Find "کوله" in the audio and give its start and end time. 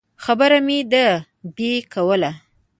1.93-2.31